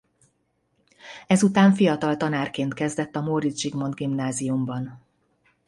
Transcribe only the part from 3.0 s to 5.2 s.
a Móricz Zsigmond Gimnáziumban.